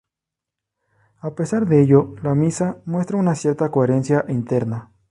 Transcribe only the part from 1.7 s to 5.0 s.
ello, la misa muestra una cierta coherencia interna.